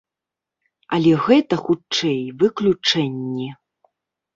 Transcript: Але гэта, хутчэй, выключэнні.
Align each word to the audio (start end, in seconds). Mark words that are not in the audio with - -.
Але 0.97 1.11
гэта, 1.27 1.55
хутчэй, 1.67 2.19
выключэнні. 2.43 3.57